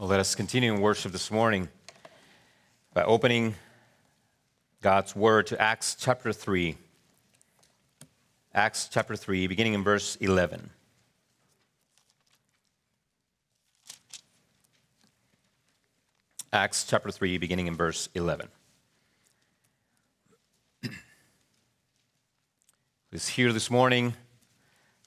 [0.00, 1.68] Well, let us continue in worship this morning
[2.94, 3.54] by opening
[4.80, 6.78] God's Word to Acts chapter 3.
[8.54, 10.70] Acts chapter 3, beginning in verse 11.
[16.50, 18.48] Acts chapter 3, beginning in verse 11.
[23.10, 24.14] Please hear this morning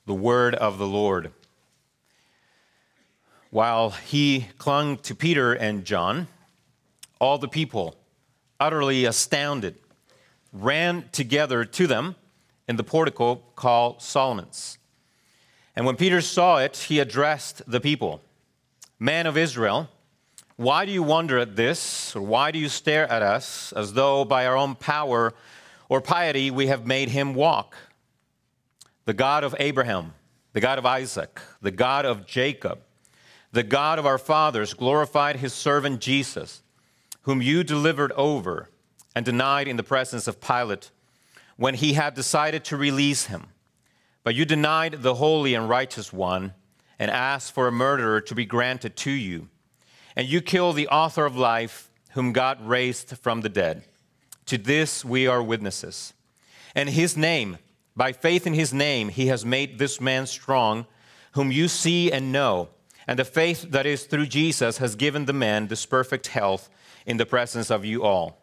[0.05, 1.31] the word of the Lord.
[3.53, 6.27] While he clung to Peter and John,
[7.21, 7.95] all the people,
[8.59, 9.75] utterly astounded,
[10.51, 12.15] ran together to them
[12.67, 14.79] in the portico called Solomon's.
[15.75, 18.23] And when Peter saw it, he addressed the people
[18.97, 19.87] Men of Israel,
[20.55, 24.25] why do you wonder at this, or why do you stare at us as though
[24.25, 25.31] by our own power
[25.89, 27.75] or piety we have made him walk?
[29.05, 30.15] The God of Abraham,
[30.53, 32.79] the God of Isaac, the God of Jacob,
[33.53, 36.61] the God of our fathers glorified his servant Jesus,
[37.21, 38.69] whom you delivered over
[39.15, 40.91] and denied in the presence of Pilate
[41.55, 43.45] when he had decided to release him.
[44.23, 46.53] But you denied the holy and righteous one
[46.99, 49.47] and asked for a murderer to be granted to you
[50.15, 53.83] and you killed the author of life, whom God raised from the dead.
[54.47, 56.13] To this we are witnesses.
[56.75, 57.57] And his name,
[57.95, 60.85] by faith in his name, he has made this man strong,
[61.33, 62.69] whom you see and know.
[63.07, 66.69] And the faith that is through Jesus has given the man this perfect health
[67.05, 68.37] in the presence of you all.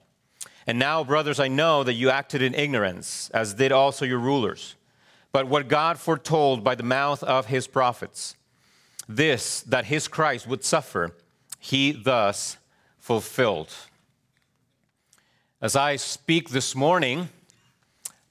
[0.67, 4.77] And now, brothers, I know that you acted in ignorance, as did also your rulers.
[5.33, 8.37] But what God foretold by the mouth of his prophets,
[9.09, 11.15] this, that his Christ would suffer
[11.61, 12.57] he thus
[12.99, 13.73] fulfilled.
[15.61, 17.29] As I speak this morning,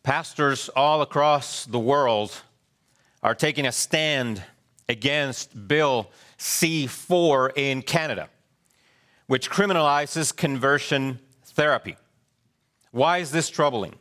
[0.02, 2.42] pastors all across the world
[3.22, 4.42] are taking a stand
[4.90, 8.28] against Bill C 4 in Canada,
[9.28, 11.96] which criminalizes conversion therapy.
[12.92, 13.96] Why is this troubling?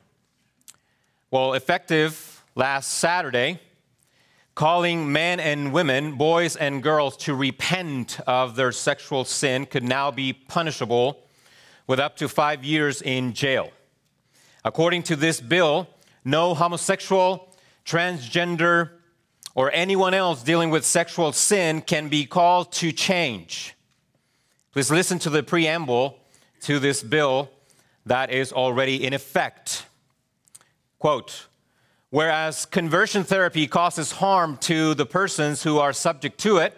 [1.30, 3.60] Well, effective last Saturday,
[4.54, 10.10] calling men and women, boys and girls, to repent of their sexual sin could now
[10.10, 11.22] be punishable
[11.86, 13.70] with up to five years in jail.
[14.64, 15.88] According to this bill,
[16.24, 17.54] no homosexual,
[17.84, 18.97] transgender,
[19.58, 23.74] or anyone else dealing with sexual sin can be called to change.
[24.70, 26.16] Please listen to the preamble
[26.60, 27.50] to this bill
[28.06, 29.84] that is already in effect.
[31.00, 31.48] Quote,
[32.10, 36.72] Whereas conversion therapy causes harm to the persons who are subject to it,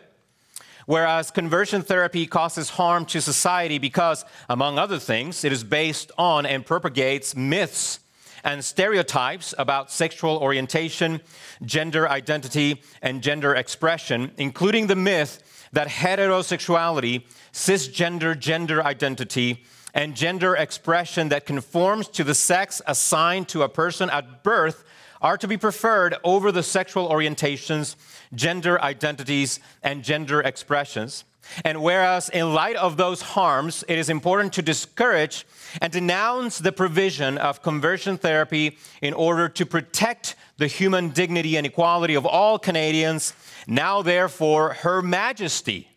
[0.87, 6.47] whereas conversion therapy causes harm to society because, among other things, it is based on
[6.47, 8.01] and propagates myths
[8.45, 11.21] and stereotypes about sexual orientation,
[11.65, 19.65] gender identity, and gender expression, including the myth that heterosexuality, cisgender gender identity,
[19.95, 24.84] and gender expression that conforms to the sex assigned to a person at birth
[25.21, 27.97] are to be preferred over the sexual orientations,
[28.34, 31.25] gender identities, and gender expressions.
[31.65, 35.47] And whereas, in light of those harms, it is important to discourage
[35.81, 41.66] and denounce the provision of conversion therapy in order to protect the human dignity and
[41.66, 43.32] equality of all Canadians,
[43.66, 45.88] now, therefore, Her Majesty,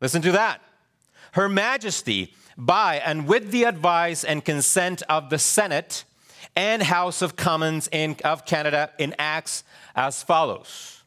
[0.00, 0.60] listen to that,
[1.32, 6.04] Her Majesty, by and with the advice and consent of the Senate,
[6.54, 9.62] and House of Commons in, of Canada enacts
[9.94, 11.02] as follows.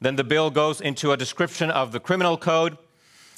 [0.00, 2.78] Then the bill goes into a description of the criminal code,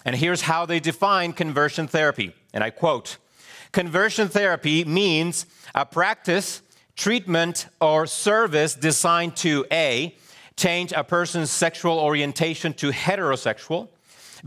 [0.05, 2.35] and here's how they define conversion therapy.
[2.53, 3.17] And I quote
[3.73, 6.63] Conversion therapy means a practice,
[6.97, 10.17] treatment, or service designed to A,
[10.57, 13.89] change a person's sexual orientation to heterosexual,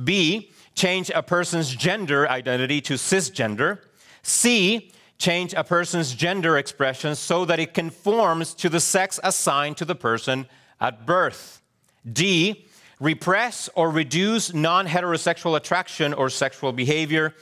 [0.01, 3.79] B, change a person's gender identity to cisgender,
[4.21, 9.85] C, change a person's gender expression so that it conforms to the sex assigned to
[9.85, 10.47] the person
[10.79, 11.61] at birth.
[12.09, 12.66] D,
[12.99, 17.35] repress or reduce non heterosexual attraction or sexual behavior.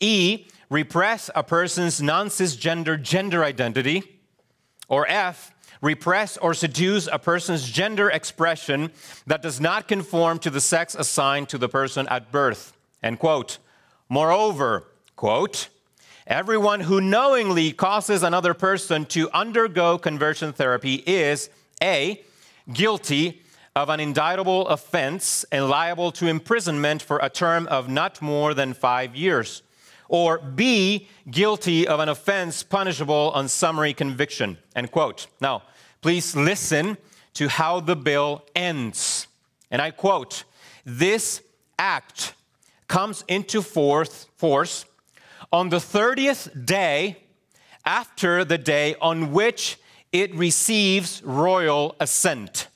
[0.00, 4.02] E, repress a person's non cisgender gender identity.
[4.88, 5.52] Or F,
[5.82, 8.90] repress or seduce a person's gender expression
[9.26, 12.72] that does not conform to the sex assigned to the person at birth.
[13.02, 13.58] End quote.
[14.08, 14.84] Moreover,
[15.16, 15.68] quote,
[16.26, 21.48] Everyone who knowingly causes another person to undergo conversion therapy is
[21.82, 22.22] A,
[22.70, 23.42] guilty
[23.78, 28.74] of an indictable offense and liable to imprisonment for a term of not more than
[28.74, 29.62] five years,
[30.08, 34.58] or B, guilty of an offense punishable on summary conviction.
[34.74, 35.28] End quote.
[35.40, 35.62] Now,
[36.00, 36.96] please listen
[37.34, 39.28] to how the bill ends.
[39.70, 40.42] And I quote,
[40.84, 41.40] this
[41.78, 42.34] act
[42.88, 44.86] comes into force, force
[45.52, 47.18] on the 30th day
[47.84, 49.78] after the day on which
[50.10, 52.66] it receives royal assent.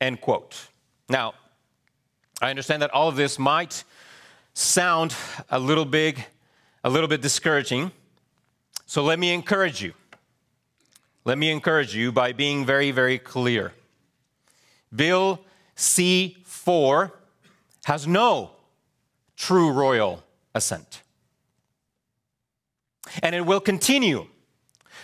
[0.00, 0.68] End quote.
[1.08, 1.34] Now,
[2.40, 3.84] I understand that all of this might
[4.52, 5.14] sound
[5.50, 6.24] a little big,
[6.84, 7.92] a little bit discouraging.
[8.86, 9.94] So let me encourage you.
[11.24, 13.72] Let me encourage you by being very, very clear.
[14.94, 15.40] Bill
[15.74, 17.12] C 4
[17.84, 18.52] has no
[19.36, 20.22] true royal
[20.54, 21.02] assent.
[23.22, 24.26] And it will continue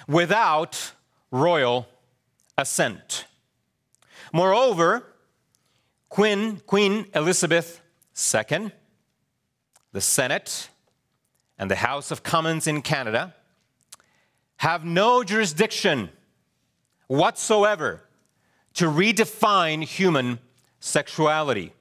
[0.06, 0.92] without
[1.30, 1.88] royal
[2.58, 3.26] assent.
[4.32, 5.04] Moreover,
[6.08, 7.80] Queen, Queen Elizabeth
[8.34, 8.72] II,
[9.92, 10.70] the Senate,
[11.58, 13.34] and the House of Commons in Canada
[14.56, 16.08] have no jurisdiction
[17.08, 18.00] whatsoever
[18.74, 20.38] to redefine human
[20.80, 21.72] sexuality.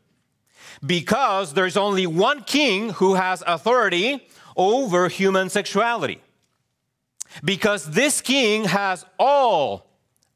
[0.85, 4.27] Because there's only one king who has authority
[4.57, 6.21] over human sexuality.
[7.43, 9.87] Because this king has all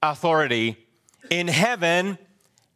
[0.01, 0.84] authority
[1.29, 2.17] in heaven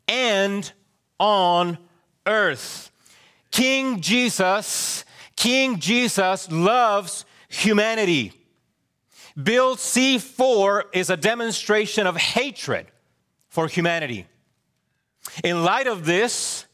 [0.07, 0.71] and
[1.19, 1.77] on
[2.25, 2.91] earth.
[3.51, 5.05] King Jesus,
[5.35, 8.33] King Jesus loves humanity.
[9.41, 12.87] Bill C 4 is a demonstration of hatred
[13.47, 14.25] for humanity.
[15.43, 16.65] In light of this,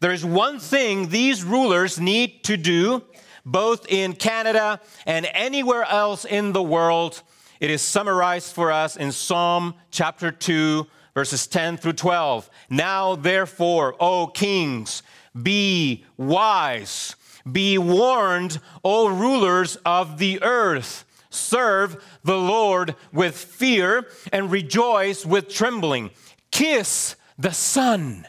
[0.00, 3.02] there is one thing these rulers need to do,
[3.44, 7.22] both in Canada and anywhere else in the world.
[7.60, 10.86] It is summarized for us in Psalm chapter 2,
[11.16, 12.50] verses 10 through 12.
[12.68, 15.02] Now, therefore, O kings,
[15.42, 17.16] be wise,
[17.50, 21.06] be warned, O rulers of the earth.
[21.30, 26.10] Serve the Lord with fear and rejoice with trembling.
[26.50, 28.26] Kiss the Son,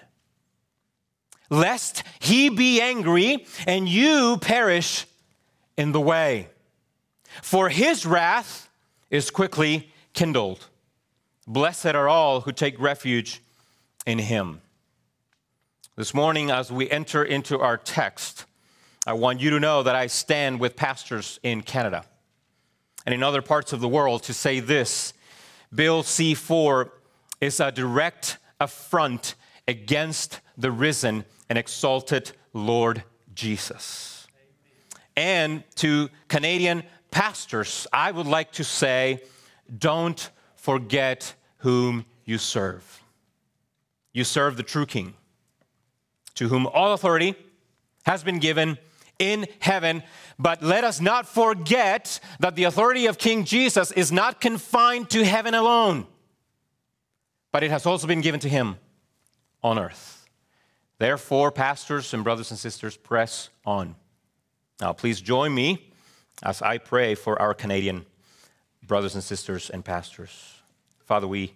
[1.49, 5.05] lest he be angry and you perish
[5.75, 6.47] in the way.
[7.43, 8.69] For his wrath
[9.09, 10.69] is quickly kindled.
[11.49, 13.41] Blessed are all who take refuge
[14.05, 14.59] in him.
[15.95, 18.45] This morning, as we enter into our text,
[19.07, 22.03] I want you to know that I stand with pastors in Canada
[23.05, 25.13] and in other parts of the world to say this
[25.73, 26.91] Bill C 4
[27.39, 29.35] is a direct affront
[29.69, 33.03] against the risen and exalted Lord
[33.33, 34.27] Jesus.
[35.15, 39.21] And to Canadian pastors, I would like to say,
[39.79, 40.29] don't
[40.67, 43.01] forget whom you serve.
[44.11, 45.13] You serve the true King,
[46.35, 47.35] to whom all authority
[48.05, 48.77] has been given
[49.17, 50.03] in heaven.
[50.37, 55.23] But let us not forget that the authority of King Jesus is not confined to
[55.23, 56.05] heaven alone,
[57.53, 58.75] but it has also been given to him
[59.63, 60.27] on earth.
[60.97, 63.95] Therefore, pastors and brothers and sisters, press on.
[64.81, 65.93] Now, please join me
[66.43, 68.05] as I pray for our Canadian
[68.85, 70.56] brothers and sisters and pastors.
[71.07, 71.53] Father, we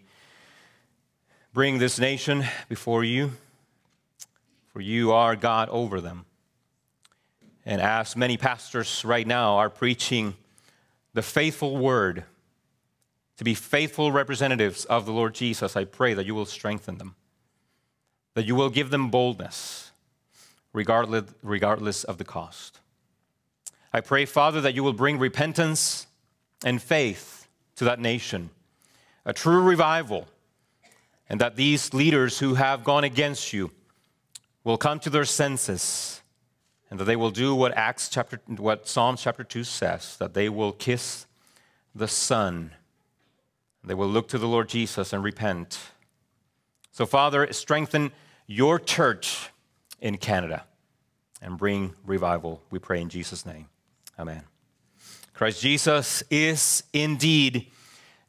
[1.54, 3.34] bring this nation before you,
[4.72, 6.24] for you are God over them.
[7.66, 10.36] And as many pastors right now are preaching
[11.14, 12.24] the faithful word,
[13.36, 17.16] to be faithful representatives of the Lord Jesus, I pray that you will strengthen them,
[18.36, 19.92] that you will give them boldness,
[20.72, 22.80] regardless, regardless of the cost.
[23.92, 26.08] I pray, Father, that you will bring repentance
[26.64, 28.50] and faith to that nation
[29.26, 30.28] a true revival,
[31.30, 33.72] and that these leaders who have gone against you
[34.64, 36.22] will come to their senses
[36.92, 40.50] and that they will do what Acts chapter what Psalms chapter 2 says that they
[40.50, 41.26] will kiss
[41.96, 42.72] the son.
[43.84, 45.80] They will look to the Lord Jesus and repent.
[46.92, 48.12] So father strengthen
[48.46, 49.50] your church
[50.02, 50.66] in Canada
[51.42, 53.68] and bring revival we pray in Jesus name.
[54.20, 54.44] Amen.
[55.34, 57.72] Christ Jesus is indeed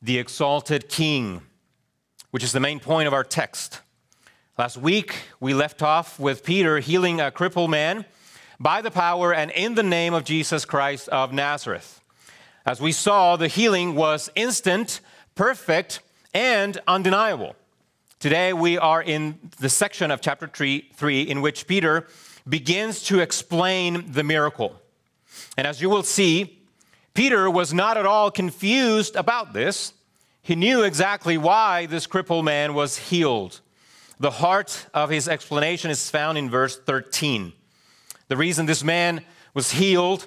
[0.03, 1.43] the exalted king,
[2.33, 3.81] which is the main point of our text.
[4.59, 8.05] Last week, we left off with Peter healing a crippled man
[8.59, 12.01] by the power and in the name of Jesus Christ of Nazareth.
[12.67, 15.01] As we saw, the healing was instant,
[15.35, 16.01] perfect,
[16.35, 17.55] and undeniable.
[18.19, 22.07] Today, we are in the section of chapter three, 3 in which Peter
[22.49, 24.81] begins to explain the miracle.
[25.57, 26.62] And as you will see,
[27.15, 29.93] Peter was not at all confused about this.
[30.43, 33.61] He knew exactly why this crippled man was healed.
[34.19, 37.53] The heart of his explanation is found in verse 13.
[38.29, 40.27] The reason this man was healed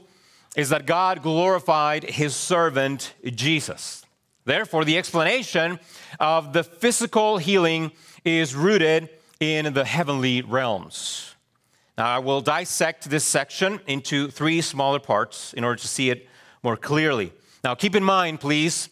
[0.55, 4.05] is that God glorified his servant Jesus.
[4.45, 5.79] Therefore, the explanation
[6.19, 7.91] of the physical healing
[8.23, 11.35] is rooted in the heavenly realms.
[11.97, 16.27] Now, I will dissect this section into three smaller parts in order to see it
[16.65, 17.31] more clearly.
[17.63, 18.89] Now, keep in mind, please,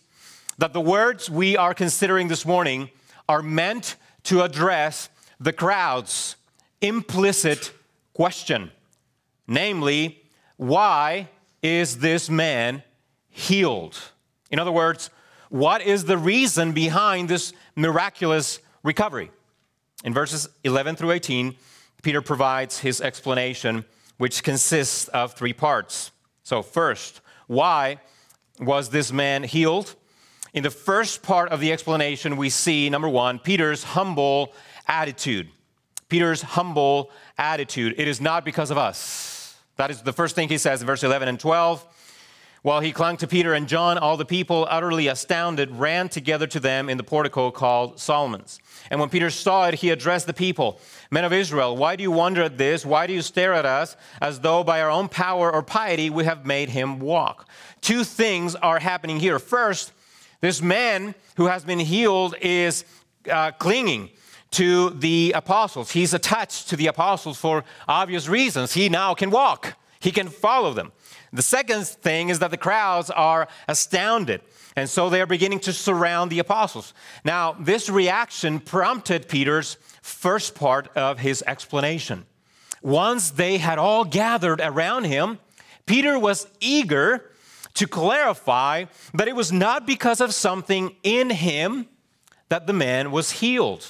[0.60, 2.92] that the words we are considering this morning
[3.28, 6.36] are meant to address the crowd's
[6.82, 7.74] implicit
[8.14, 8.72] question
[9.48, 10.22] namely,
[10.58, 11.28] why
[11.62, 12.84] is this man
[13.30, 13.98] healed?
[14.52, 15.10] In other words,
[15.50, 19.32] what is the reason behind this miraculous recovery?
[20.04, 21.56] In verses 11 through 18,
[22.04, 23.84] Peter provides his explanation,
[24.18, 26.12] which consists of three parts.
[26.44, 28.00] So, first, why
[28.60, 29.96] was this man healed?
[30.54, 34.54] In the first part of the explanation, we see number one, Peter's humble
[34.88, 35.50] attitude.
[36.10, 37.96] Peter's humble attitude.
[37.98, 39.58] It is not because of us.
[39.78, 41.86] That is the first thing he says in verse 11 and 12.
[42.64, 46.62] While he clung to Peter and John, all the people, utterly astounded, ran together to
[46.62, 48.58] them in the portico called Solomon's.
[48.90, 50.80] And when Peter saw it, he addressed the people
[51.12, 52.86] Men of Israel, why do you wonder at this?
[52.86, 56.24] Why do you stare at us as though by our own power or piety we
[56.24, 57.50] have made him walk?
[57.82, 59.40] Two things are happening here.
[59.40, 59.92] First,
[60.40, 62.86] this man who has been healed is
[63.30, 64.10] uh, clinging
[64.52, 65.92] to the apostles.
[65.92, 68.74] He's attached to the apostles for obvious reasons.
[68.74, 70.94] He now can walk, he can follow them.
[71.34, 74.42] The second thing is that the crowds are astounded.
[74.76, 76.94] And so they are beginning to surround the apostles.
[77.26, 82.26] Now, this reaction prompted Peter's first part of his explanation.
[82.84, 85.40] Once they had all gathered around him,
[85.86, 87.32] Peter was eager
[87.74, 91.88] to clarify that it was not because of something in him
[92.50, 93.88] that the man was healed.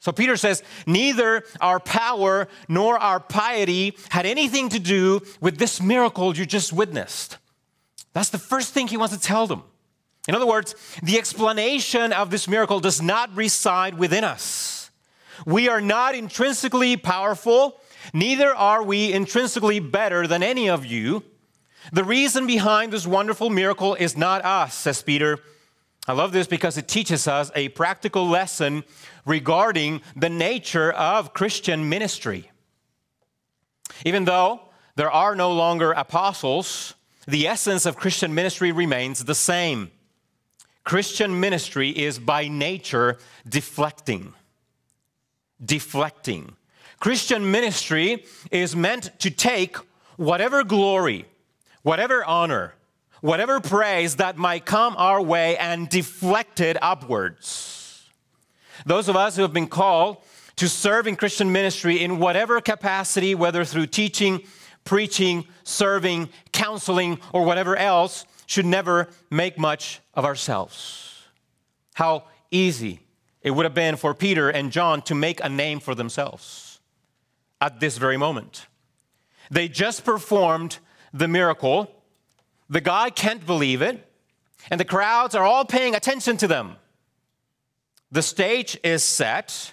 [0.00, 5.80] So Peter says, neither our power nor our piety had anything to do with this
[5.80, 7.36] miracle you just witnessed.
[8.14, 9.62] That's the first thing he wants to tell them.
[10.26, 14.90] In other words, the explanation of this miracle does not reside within us.
[15.46, 17.80] We are not intrinsically powerful,
[18.12, 21.24] neither are we intrinsically better than any of you.
[21.92, 25.38] The reason behind this wonderful miracle is not us, says Peter.
[26.10, 28.82] I love this because it teaches us a practical lesson
[29.24, 32.50] regarding the nature of Christian ministry.
[34.04, 34.60] Even though
[34.96, 36.94] there are no longer apostles,
[37.28, 39.92] the essence of Christian ministry remains the same.
[40.82, 43.16] Christian ministry is by nature
[43.48, 44.34] deflecting.
[45.64, 46.56] Deflecting.
[46.98, 49.76] Christian ministry is meant to take
[50.16, 51.26] whatever glory,
[51.82, 52.74] whatever honor,
[53.20, 58.08] whatever praise that might come our way and deflect it upwards.
[58.86, 60.18] Those of us who have been called
[60.56, 64.42] to serve in Christian ministry in whatever capacity, whether through teaching,
[64.84, 71.24] preaching, serving, counseling, or whatever else, should never make much of ourselves.
[71.94, 73.00] How easy
[73.42, 76.80] it would have been for Peter and John to make a name for themselves
[77.60, 78.66] at this very moment.
[79.50, 80.78] They just performed
[81.12, 81.90] the miracle
[82.70, 84.06] the guy can't believe it,
[84.70, 86.76] and the crowds are all paying attention to them.
[88.12, 89.72] The stage is set,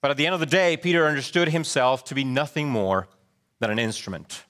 [0.00, 3.08] but at the end of the day, Peter understood himself to be nothing more
[3.60, 4.44] than an instrument.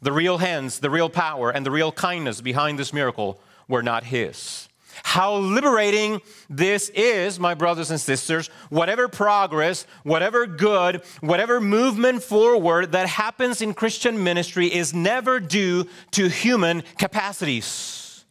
[0.00, 4.04] The real hands, the real power, and the real kindness behind this miracle were not
[4.04, 4.68] his.
[5.02, 8.48] How liberating this is, my brothers and sisters.
[8.70, 15.86] Whatever progress, whatever good, whatever movement forward that happens in Christian ministry is never due
[16.12, 18.24] to human capacities.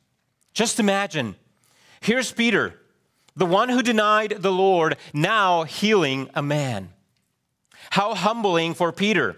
[0.54, 1.36] Just imagine
[2.02, 2.80] here's Peter,
[3.36, 6.90] the one who denied the Lord, now healing a man.
[7.92, 9.38] How humbling for Peter.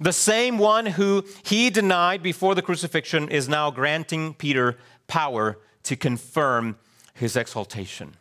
[0.00, 4.78] The same one who he denied before the crucifixion is now granting Peter
[5.08, 6.76] power to confirm
[7.14, 8.16] his exaltation.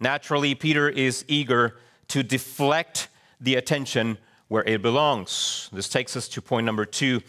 [0.00, 1.76] Naturally, Peter is eager
[2.08, 3.08] to deflect
[3.40, 4.18] the attention
[4.48, 5.70] where it belongs.
[5.72, 7.22] This takes us to point number two.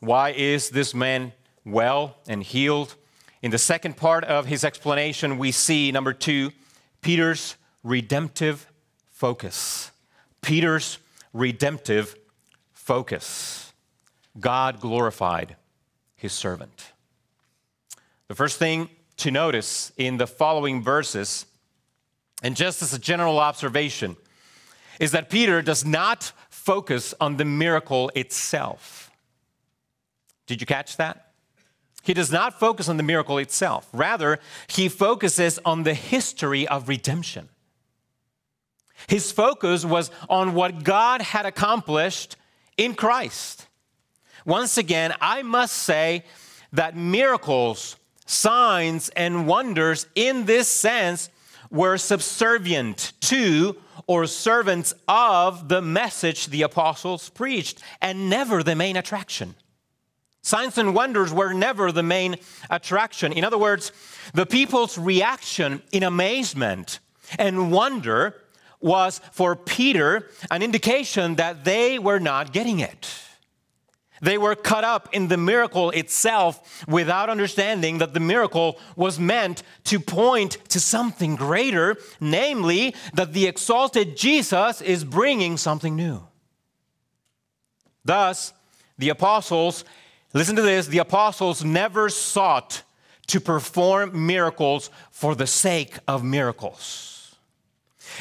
[0.00, 1.32] Why is this man
[1.64, 2.94] well and healed?
[3.42, 6.52] In the second part of his explanation, we see number two,
[7.02, 8.66] Peter's redemptive
[9.10, 9.90] focus.
[10.40, 10.98] Peter's
[11.34, 12.16] redemptive
[12.72, 13.72] focus.
[14.40, 15.56] God glorified
[16.16, 16.92] his servant.
[18.34, 18.88] The first thing
[19.18, 21.46] to notice in the following verses,
[22.42, 24.16] and just as a general observation,
[24.98, 29.12] is that Peter does not focus on the miracle itself.
[30.48, 31.30] Did you catch that?
[32.02, 33.88] He does not focus on the miracle itself.
[33.92, 37.48] Rather, he focuses on the history of redemption.
[39.06, 42.34] His focus was on what God had accomplished
[42.76, 43.68] in Christ.
[44.44, 46.24] Once again, I must say
[46.72, 47.94] that miracles
[48.26, 51.30] signs and wonders in this sense
[51.70, 53.76] were subservient to
[54.06, 59.54] or servants of the message the apostles preached, and never the main attraction.
[60.42, 62.36] Signs and wonders were never the main
[62.68, 63.32] attraction.
[63.32, 63.92] In other words,
[64.34, 66.98] the people's reaction in amazement
[67.38, 68.42] and wonder
[68.78, 73.10] was for Peter an indication that they were not getting it.
[74.24, 79.62] They were caught up in the miracle itself without understanding that the miracle was meant
[79.84, 86.26] to point to something greater, namely, that the exalted Jesus is bringing something new.
[88.04, 88.52] Thus,
[88.98, 89.84] the apostles
[90.34, 92.82] Listen to this the apostles never sought
[93.28, 97.13] to perform miracles for the sake of miracles.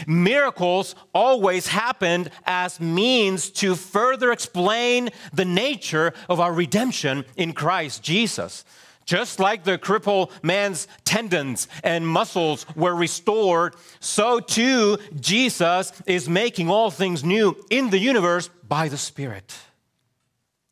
[0.07, 8.03] Miracles always happened as means to further explain the nature of our redemption in Christ
[8.03, 8.65] Jesus.
[9.05, 16.69] Just like the crippled man's tendons and muscles were restored, so too Jesus is making
[16.69, 19.53] all things new in the universe by the Spirit.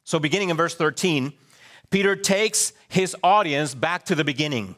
[0.05, 1.33] So, beginning in verse 13,
[1.89, 4.75] Peter takes his audience back to the beginning,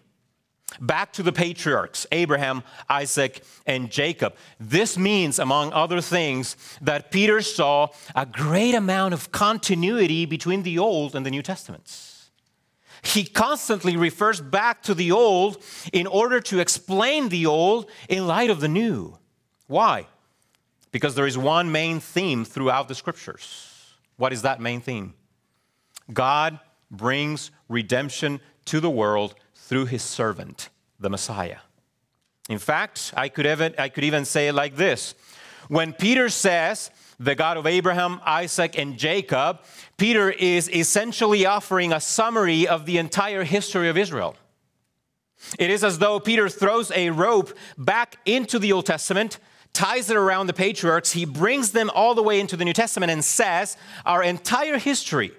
[0.79, 4.35] back to the patriarchs Abraham, Isaac, and Jacob.
[4.59, 10.79] This means, among other things, that Peter saw a great amount of continuity between the
[10.79, 12.29] Old and the New Testaments.
[13.03, 15.61] He constantly refers back to the Old
[15.91, 19.17] in order to explain the Old in light of the New.
[19.67, 20.07] Why?
[20.91, 23.69] Because there is one main theme throughout the scriptures.
[24.15, 25.15] What is that main theme?
[26.11, 26.59] God
[26.91, 31.60] brings redemption to the world through his servant, the Messiah.
[32.50, 35.15] In fact, I could even, I could even say it like this
[35.67, 39.62] When Peter says, the God of Abraham, Isaac, and Jacob,
[39.98, 44.36] Peter is essentially offering a summary of the entire history of Israel.
[45.60, 49.39] It is as though Peter throws a rope back into the Old Testament,
[49.72, 53.12] ties it around the patriarchs, he brings them all the way into the New Testament,
[53.12, 55.32] and says, Our entire history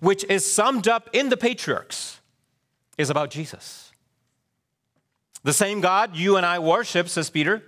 [0.00, 2.21] which is summed up in the patriarchs,
[2.98, 3.92] is about Jesus.
[5.44, 7.62] The same God you and I worship, says Peter,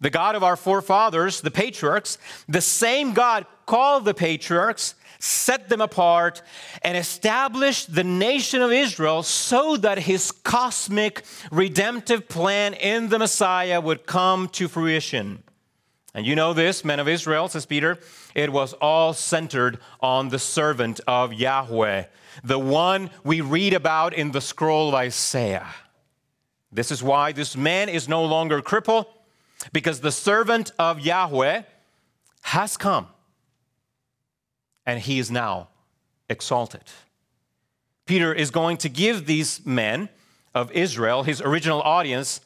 [0.00, 5.80] the God of our forefathers, the patriarchs, the same God called the patriarchs, set them
[5.80, 6.40] apart,
[6.82, 13.80] and established the nation of Israel so that his cosmic redemptive plan in the Messiah
[13.80, 15.42] would come to fruition.
[16.14, 17.98] And you know this, men of Israel, says Peter,
[18.34, 22.04] it was all centered on the servant of Yahweh,
[22.44, 25.68] the one we read about in the scroll of Isaiah.
[26.70, 29.06] This is why this man is no longer crippled,
[29.72, 31.62] because the servant of Yahweh
[32.42, 33.08] has come
[34.86, 35.68] and he is now
[36.28, 36.84] exalted.
[38.06, 40.08] Peter is going to give these men
[40.54, 42.40] of Israel, his original audience,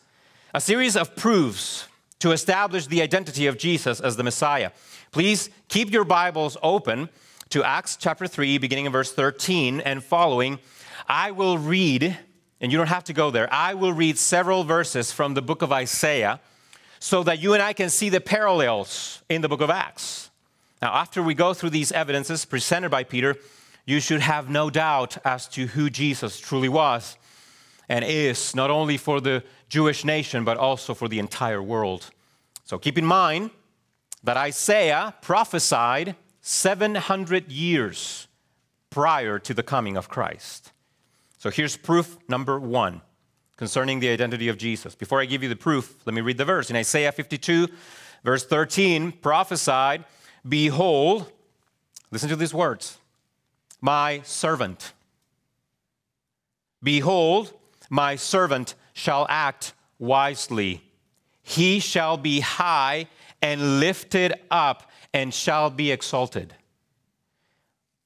[0.55, 1.87] a series of proofs
[2.18, 4.70] to establish the identity of Jesus as the Messiah.
[5.12, 7.09] Please keep your Bibles open
[7.53, 10.59] to Acts chapter 3, beginning in verse 13 and following.
[11.07, 12.17] I will read,
[12.62, 15.61] and you don't have to go there, I will read several verses from the book
[15.61, 16.41] of Isaiah
[16.99, 20.31] so that you and I can see the parallels in the book of Acts.
[20.81, 23.37] Now, after we go through these evidences presented by Peter,
[23.85, 27.19] you should have no doubt as to who Jesus truly was
[27.87, 32.12] and is, not only for the Jewish nation, but also for the entire world.
[32.65, 33.51] So keep in mind
[34.25, 38.26] that Isaiah prophesied 700 years
[38.90, 40.72] prior to the coming of Christ.
[41.38, 43.00] So here's proof number one
[43.57, 44.94] concerning the identity of Jesus.
[44.94, 46.68] Before I give you the proof, let me read the verse.
[46.68, 47.68] In Isaiah 52,
[48.24, 50.05] verse 13, prophesied,
[50.48, 51.31] Behold,
[52.11, 52.98] listen to these words,
[53.81, 54.92] my servant.
[56.83, 57.52] Behold,
[57.88, 60.83] my servant shall act wisely.
[61.42, 63.07] He shall be high
[63.40, 66.55] and lifted up and shall be exalted.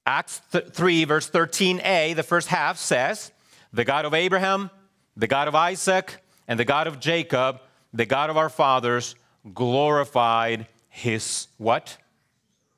[0.06, 3.32] Acts 3, verse 13a, the first half says,
[3.72, 4.70] The God of Abraham,
[5.16, 7.60] the God of Isaac, and the God of Jacob,
[7.92, 9.16] the God of our fathers,
[9.52, 11.98] glorified his what?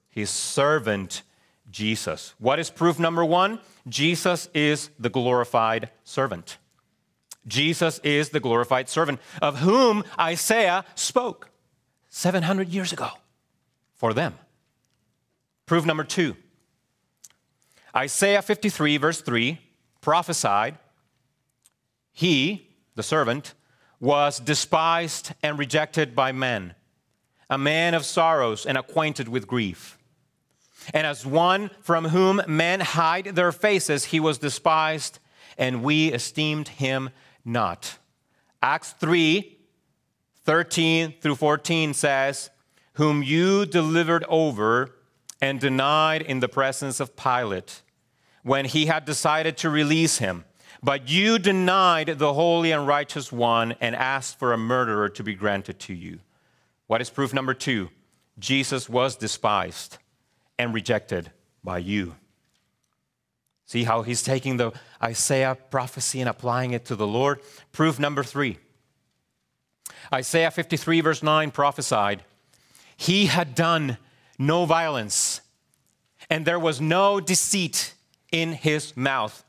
[0.08, 1.22] His servant
[1.70, 2.34] Jesus.
[2.38, 3.60] What is proof number one?
[3.88, 6.56] Jesus is the glorified servant.
[7.46, 11.50] Jesus is the glorified servant of whom Isaiah spoke
[12.08, 13.08] 700 years ago
[13.98, 14.34] for them.
[15.66, 16.36] Proof number two
[17.94, 19.58] Isaiah 53, verse 3,
[20.00, 20.78] prophesied,
[22.12, 23.54] He, the servant,
[24.00, 26.74] was despised and rejected by men,
[27.50, 29.98] a man of sorrows and acquainted with grief.
[30.94, 35.18] And as one from whom men hide their faces, he was despised,
[35.56, 37.10] and we esteemed him
[37.44, 37.98] not.
[38.62, 39.56] Acts 3
[40.44, 42.48] 13 through 14 says,
[42.98, 44.94] Whom you delivered over
[45.40, 47.82] and denied in the presence of Pilate
[48.42, 50.44] when he had decided to release him.
[50.82, 55.34] But you denied the holy and righteous one and asked for a murderer to be
[55.34, 56.18] granted to you.
[56.88, 57.90] What is proof number two?
[58.38, 59.98] Jesus was despised
[60.58, 61.30] and rejected
[61.62, 62.16] by you.
[63.64, 67.40] See how he's taking the Isaiah prophecy and applying it to the Lord?
[67.70, 68.58] Proof number three
[70.12, 72.24] Isaiah 53, verse 9 prophesied,
[73.00, 73.96] He had done
[74.40, 75.40] no violence,
[76.28, 77.94] and there was no deceit
[78.32, 79.44] in his mouth.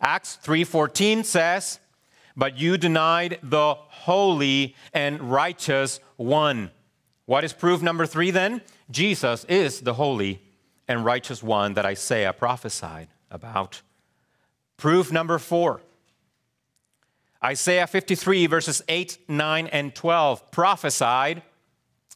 [0.00, 1.80] Acts 3:14 says,
[2.36, 6.70] "But you denied the holy and righteous one."
[7.26, 8.62] What is proof number 3 then?
[8.88, 10.40] Jesus is the holy
[10.86, 13.82] and righteous one that Isaiah prophesied about.
[14.76, 15.80] Proof number 4.
[17.42, 21.42] Isaiah 53 verses 8, 9 and 12 prophesied,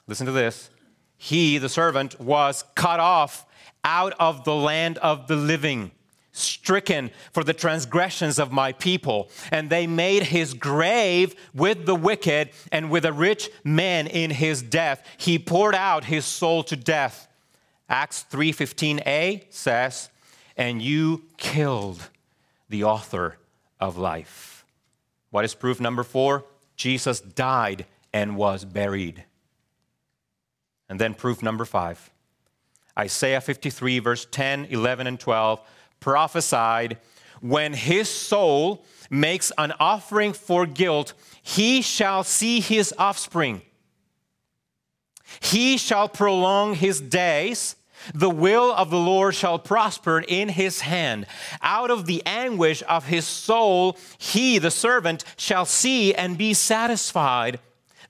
[0.08, 0.70] listen to this,
[1.16, 3.46] he, the servant, was cut off
[3.84, 5.92] out of the land of the living,
[6.32, 9.30] stricken for the transgressions of my people.
[9.50, 14.62] And they made his grave with the wicked and with a rich man in his
[14.62, 15.06] death.
[15.16, 17.28] He poured out his soul to death.
[17.88, 20.10] Acts 3:15a says,
[20.56, 22.10] "And you killed
[22.68, 23.38] the author
[23.80, 24.64] of life."
[25.30, 26.44] What is proof number 4?
[26.76, 29.24] Jesus died and was buried.
[30.88, 32.10] And then proof number five
[32.98, 35.60] Isaiah 53, verse 10, 11, and 12
[36.00, 36.98] prophesied
[37.40, 43.62] when his soul makes an offering for guilt, he shall see his offspring.
[45.40, 47.76] He shall prolong his days.
[48.14, 51.26] The will of the Lord shall prosper in his hand.
[51.62, 57.60] Out of the anguish of his soul, he, the servant, shall see and be satisfied.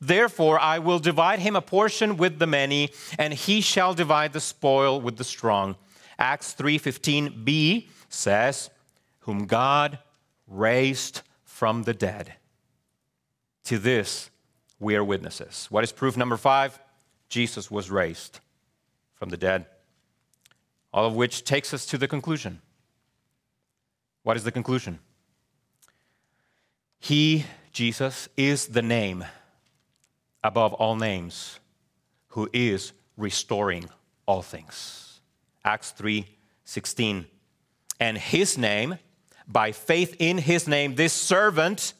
[0.01, 4.41] Therefore, I will divide him a portion with the many, and he shall divide the
[4.41, 5.77] spoil with the strong.
[6.19, 8.71] Acts 3:15b says,
[9.21, 9.99] "Whom God
[10.47, 12.35] raised from the dead."
[13.65, 14.31] To this
[14.79, 15.67] we are witnesses.
[15.71, 16.81] What is proof number 5?
[17.29, 18.41] Jesus was raised
[19.15, 19.67] from the dead.
[20.93, 22.63] All of which takes us to the conclusion.
[24.23, 25.01] What is the conclusion?
[26.99, 29.25] He, Jesus, is the name
[30.43, 31.59] above all names,
[32.29, 33.89] who is restoring
[34.27, 35.21] all things.
[35.65, 36.27] Acts 3
[36.65, 37.27] 16.
[38.01, 38.99] And his name,
[39.47, 41.95] by faith in his name, this servant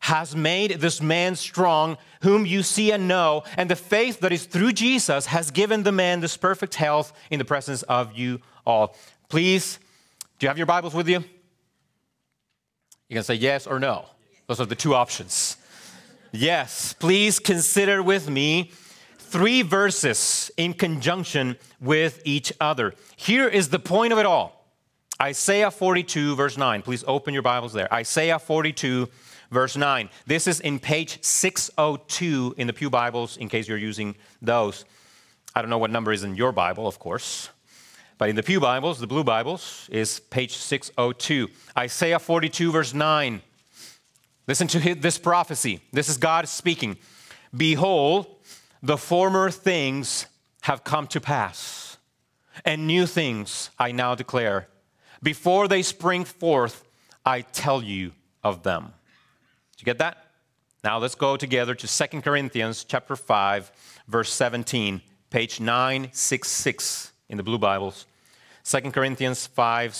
[0.00, 4.44] has made this man strong, whom you see and know, and the faith that is
[4.44, 8.94] through Jesus has given the man this perfect health in the presence of you all.
[9.30, 9.78] Please,
[10.38, 11.24] do you have your Bibles with you?
[13.08, 14.04] You can say yes or no.
[14.46, 15.56] Those are the two options.
[16.36, 18.72] Yes, please consider with me
[19.18, 22.94] three verses in conjunction with each other.
[23.14, 24.66] Here is the point of it all
[25.22, 26.82] Isaiah 42, verse 9.
[26.82, 27.92] Please open your Bibles there.
[27.94, 29.08] Isaiah 42,
[29.52, 30.10] verse 9.
[30.26, 34.84] This is in page 602 in the Pew Bibles, in case you're using those.
[35.54, 37.48] I don't know what number is in your Bible, of course.
[38.18, 41.48] But in the Pew Bibles, the blue Bibles, is page 602.
[41.78, 43.40] Isaiah 42, verse 9.
[44.46, 45.80] Listen to this prophecy.
[45.92, 46.98] This is God speaking.
[47.56, 48.26] Behold,
[48.82, 50.26] the former things
[50.62, 51.96] have come to pass,
[52.64, 54.68] and new things I now declare.
[55.22, 56.84] Before they spring forth,
[57.24, 58.92] I tell you of them.
[59.72, 60.18] Did you get that?
[60.82, 63.72] Now let's go together to 2 Corinthians chapter 5,
[64.06, 68.04] verse 17, page 966 in the blue Bibles.
[68.64, 69.94] 2 Corinthians 5,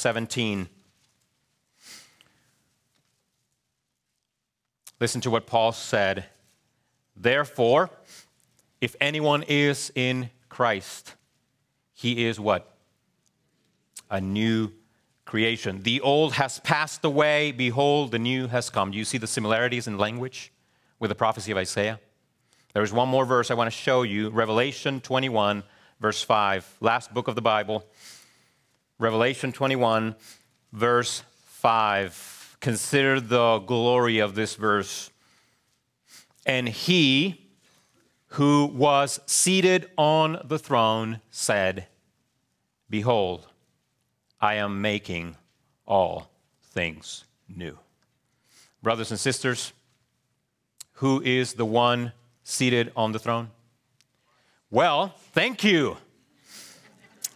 [5.00, 6.24] Listen to what Paul said.
[7.16, 7.90] Therefore,
[8.80, 11.14] if anyone is in Christ,
[11.92, 12.76] he is what?
[14.10, 14.72] A new
[15.24, 15.82] creation.
[15.82, 17.52] The old has passed away.
[17.52, 18.90] Behold, the new has come.
[18.90, 20.52] Do you see the similarities in language
[21.00, 21.98] with the prophecy of Isaiah?
[22.72, 25.62] There is one more verse I want to show you Revelation 21,
[26.00, 26.76] verse 5.
[26.80, 27.84] Last book of the Bible.
[28.98, 30.14] Revelation 21,
[30.72, 32.33] verse 5
[32.64, 35.10] consider the glory of this verse.
[36.46, 37.50] And he
[38.28, 41.86] who was seated on the throne said,
[42.88, 43.46] Behold,
[44.40, 45.36] I am making
[45.86, 46.30] all
[46.62, 47.24] things
[47.54, 47.78] new.
[48.82, 49.74] Brothers and sisters,
[50.94, 52.12] who is the one
[52.44, 53.50] seated on the throne?
[54.70, 55.98] Well, thank you.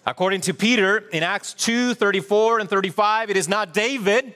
[0.06, 4.34] According to Peter in Acts 2 34 and 35, it is not David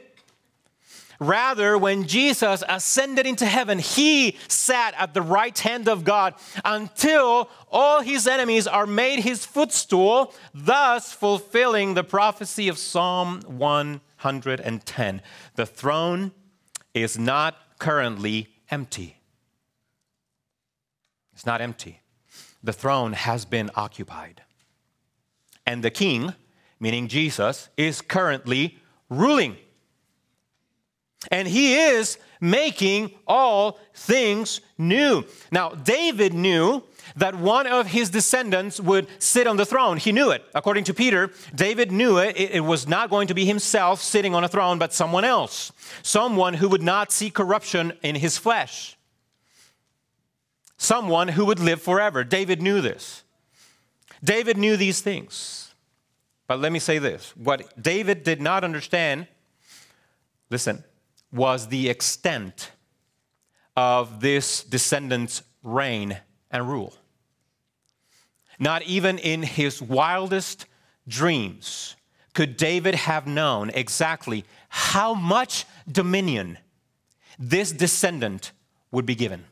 [1.22, 7.48] Rather, when Jesus ascended into heaven, he sat at the right hand of God until
[7.70, 15.22] all his enemies are made his footstool, thus fulfilling the prophecy of Psalm 110.
[15.54, 16.32] The throne
[16.92, 19.16] is not currently empty.
[21.32, 22.00] It's not empty.
[22.64, 24.42] The throne has been occupied.
[25.64, 26.34] And the king,
[26.80, 29.56] meaning Jesus, is currently ruling.
[31.30, 35.24] And he is making all things new.
[35.50, 36.82] Now, David knew
[37.16, 39.96] that one of his descendants would sit on the throne.
[39.96, 40.44] He knew it.
[40.54, 42.36] According to Peter, David knew it.
[42.36, 45.72] It was not going to be himself sitting on a throne, but someone else.
[46.02, 48.96] Someone who would not see corruption in his flesh.
[50.76, 52.24] Someone who would live forever.
[52.24, 53.22] David knew this.
[54.24, 55.74] David knew these things.
[56.48, 59.26] But let me say this what David did not understand,
[60.50, 60.82] listen,
[61.32, 62.70] was the extent
[63.76, 66.18] of this descendant's reign
[66.50, 66.94] and rule.
[68.58, 70.66] Not even in his wildest
[71.08, 71.96] dreams
[72.34, 76.58] could David have known exactly how much dominion
[77.38, 78.52] this descendant
[78.90, 79.44] would be given.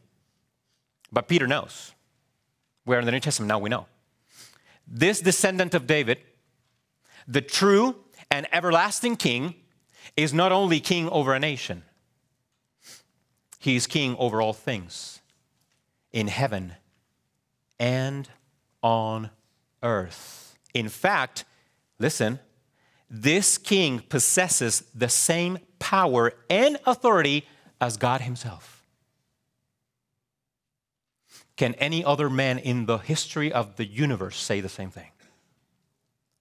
[1.13, 1.93] But Peter knows.
[2.85, 3.87] Where in the New Testament now we know.
[4.87, 6.19] This descendant of David,
[7.29, 7.97] the true
[8.31, 9.55] and everlasting king,
[10.17, 11.83] is not only king over a nation,
[13.59, 15.21] he is king over all things
[16.13, 16.75] in heaven
[17.79, 18.29] and
[18.83, 19.31] on
[19.83, 20.57] earth.
[20.75, 21.45] In fact,
[21.99, 22.41] listen,
[23.09, 27.47] this king possesses the same power and authority
[27.81, 28.87] as God himself.
[31.57, 35.11] Can any other man in the history of the universe say the same thing?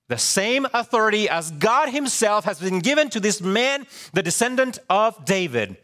[0.10, 5.24] The same authority as God Himself has been given to this man, the descendant of
[5.24, 5.78] David,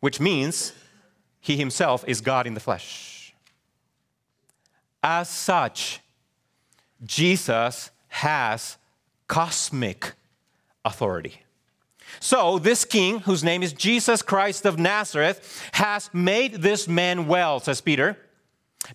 [0.00, 0.72] which means
[1.40, 3.34] He Himself is God in the flesh.
[5.02, 6.00] As such,
[7.02, 8.76] Jesus has
[9.26, 10.12] cosmic
[10.84, 11.40] authority.
[12.20, 17.58] So, this king, whose name is Jesus Christ of Nazareth, has made this man well,
[17.60, 18.18] says Peter.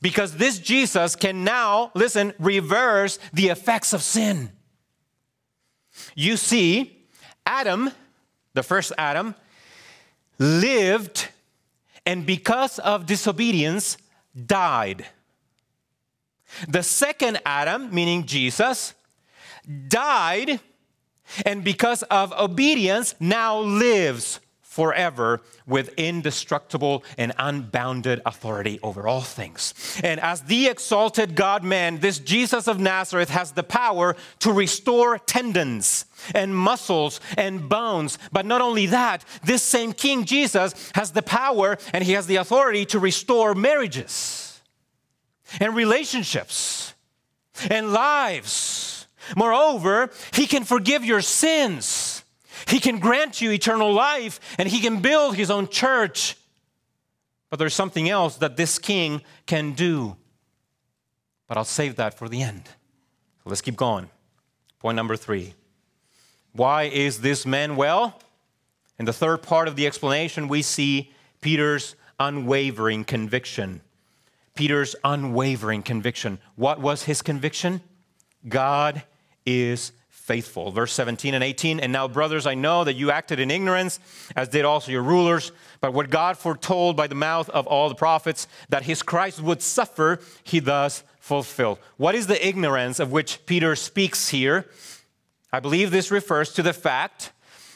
[0.01, 4.51] Because this Jesus can now, listen, reverse the effects of sin.
[6.15, 7.05] You see,
[7.45, 7.91] Adam,
[8.53, 9.35] the first Adam,
[10.37, 11.27] lived
[12.05, 13.97] and because of disobedience,
[14.45, 15.05] died.
[16.67, 18.93] The second Adam, meaning Jesus,
[19.87, 20.59] died
[21.45, 24.39] and because of obedience, now lives
[24.71, 29.73] forever with indestructible and unbounded authority over all things.
[30.01, 35.19] And as the exalted God man, this Jesus of Nazareth has the power to restore
[35.19, 38.17] tendons and muscles and bones.
[38.31, 42.37] But not only that, this same King Jesus has the power and he has the
[42.37, 44.61] authority to restore marriages
[45.59, 46.93] and relationships
[47.69, 49.05] and lives.
[49.35, 52.20] Moreover, he can forgive your sins
[52.67, 56.35] he can grant you eternal life and he can build his own church.
[57.49, 60.15] But there's something else that this king can do.
[61.47, 62.69] But I'll save that for the end.
[63.45, 64.09] let's keep going.
[64.79, 65.53] Point number three.
[66.53, 68.19] Why is this man well?
[68.97, 73.81] In the third part of the explanation, we see Peter's unwavering conviction.
[74.55, 76.39] Peter's unwavering conviction.
[76.55, 77.81] What was his conviction?
[78.47, 79.03] God
[79.45, 79.91] is
[80.21, 80.71] faithful.
[80.71, 81.79] Verse 17 and 18.
[81.79, 83.99] And now, brothers, I know that you acted in ignorance,
[84.35, 85.51] as did also your rulers.
[85.81, 89.61] But what God foretold by the mouth of all the prophets that his Christ would
[89.61, 91.79] suffer, he thus fulfilled.
[91.97, 94.67] What is the ignorance of which Peter speaks here?
[95.51, 97.31] I believe this refers to the fact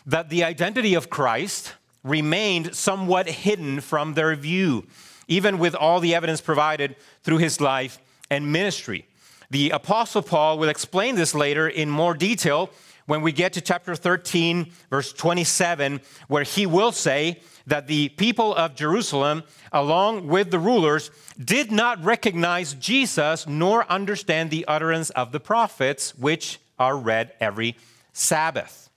[0.05, 4.85] that the identity of Christ remained somewhat hidden from their view,
[5.27, 9.07] even with all the evidence provided through his life and ministry.
[9.55, 12.69] The Apostle Paul will explain this later in more detail
[13.05, 18.53] when we get to chapter 13, verse 27, where he will say that the people
[18.53, 21.09] of Jerusalem, along with the rulers,
[21.41, 27.77] did not recognize Jesus nor understand the utterance of the prophets, which are read every
[28.11, 28.89] Sabbath.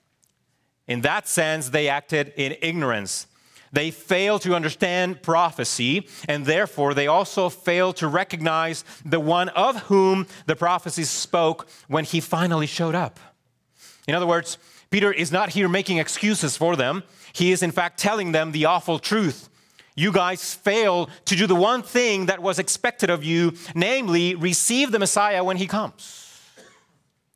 [0.89, 3.29] In that sense, they acted in ignorance
[3.73, 9.77] they fail to understand prophecy, and therefore they also fail to recognize the one of
[9.85, 13.21] whom the prophecies spoke when he finally showed up.
[14.07, 14.59] In other words,
[14.91, 17.03] Peter is not here making excuses for them.
[17.33, 19.49] He is, in fact, telling them the awful truth.
[19.95, 24.93] You guys fail to do the one thing that was expected of you, namely, receive
[24.93, 26.41] the Messiah when he comes.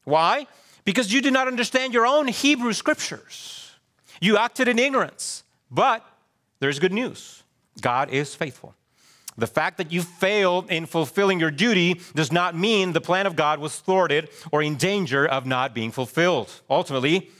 [0.05, 0.47] Why?
[0.85, 3.71] Because you did not understand your own Hebrew scriptures.
[4.21, 5.43] You acted in ignorance
[5.73, 6.05] But
[6.63, 7.43] there's good news
[7.81, 8.75] God is faithful.
[9.37, 13.35] The fact that you failed in fulfilling your duty does not mean the plan of
[13.35, 16.51] God was thwarted or in danger of not being fulfilled.
[16.69, 17.31] Ultimately,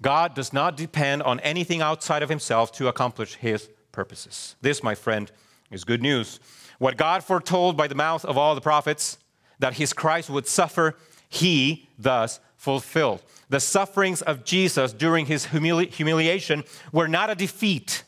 [0.00, 4.56] God does not depend on anything outside of himself to accomplish his purposes.
[4.62, 5.30] This, my friend,
[5.70, 6.40] is good news.
[6.78, 9.18] What God foretold by the mouth of all the prophets
[9.58, 10.96] that his Christ would suffer,
[11.28, 13.22] he thus fulfilled.
[13.50, 18.02] The sufferings of Jesus during his humili- humiliation were not a defeat,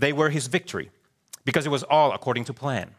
[0.00, 0.90] they were his victory
[1.44, 2.90] because it was all according to plan.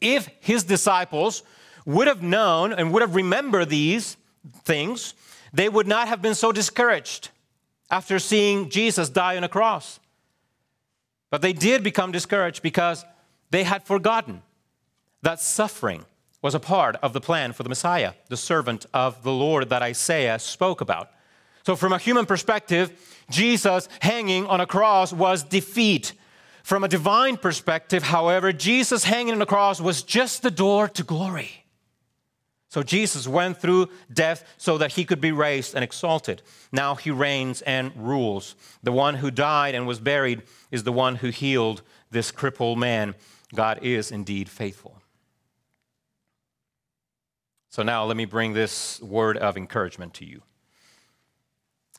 [0.00, 1.42] If his disciples
[1.86, 4.16] would have known and would have remembered these
[4.64, 5.14] things,
[5.52, 7.30] they would not have been so discouraged
[7.90, 9.98] after seeing Jesus die on a cross.
[11.30, 13.04] But they did become discouraged because
[13.50, 14.42] they had forgotten
[15.22, 16.04] that suffering
[16.42, 19.82] was a part of the plan for the Messiah, the servant of the Lord that
[19.82, 21.10] Isaiah spoke about.
[21.68, 26.14] So, from a human perspective, Jesus hanging on a cross was defeat.
[26.62, 31.02] From a divine perspective, however, Jesus hanging on a cross was just the door to
[31.02, 31.66] glory.
[32.70, 36.40] So Jesus went through death so that he could be raised and exalted.
[36.72, 38.56] Now he reigns and rules.
[38.82, 43.14] The one who died and was buried is the one who healed this crippled man.
[43.54, 45.02] God is indeed faithful.
[47.68, 50.40] So now let me bring this word of encouragement to you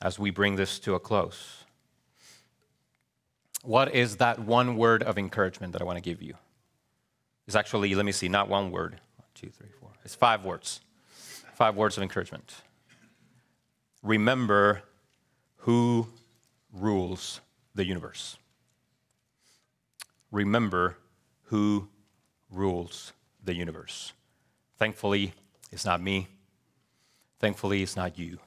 [0.01, 1.63] as we bring this to a close.
[3.63, 6.35] What is that one word of encouragement that I want to give you?
[7.45, 8.93] It's actually, let me see, not one word.
[9.17, 9.89] One, two, three, four.
[10.05, 10.81] It's five words.
[11.55, 12.53] Five words of encouragement.
[14.01, 14.83] Remember
[15.57, 16.07] who
[16.71, 17.41] rules
[17.75, 18.37] the universe.
[20.31, 20.95] Remember
[21.45, 21.89] who
[22.49, 23.11] rules
[23.43, 24.13] the universe.
[24.77, 25.33] Thankfully,
[25.71, 26.27] it's not me.
[27.39, 28.39] Thankfully, it's not you.